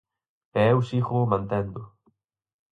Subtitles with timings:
[0.59, 1.81] E eu sígoo mantendo.